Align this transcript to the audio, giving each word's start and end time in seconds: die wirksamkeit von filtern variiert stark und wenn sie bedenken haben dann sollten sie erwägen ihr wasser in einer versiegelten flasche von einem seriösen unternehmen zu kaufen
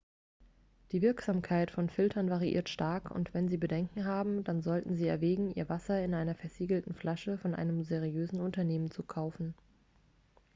die 0.93 1.03
wirksamkeit 1.03 1.69
von 1.69 1.87
filtern 1.87 2.27
variiert 2.31 2.69
stark 2.69 3.11
und 3.11 3.35
wenn 3.35 3.47
sie 3.49 3.57
bedenken 3.57 4.03
haben 4.03 4.43
dann 4.43 4.63
sollten 4.63 4.95
sie 4.95 5.05
erwägen 5.05 5.53
ihr 5.53 5.69
wasser 5.69 6.03
in 6.03 6.15
einer 6.15 6.33
versiegelten 6.33 6.95
flasche 6.95 7.37
von 7.37 7.53
einem 7.53 7.83
seriösen 7.83 8.41
unternehmen 8.41 8.89
zu 8.89 9.03
kaufen 9.03 9.53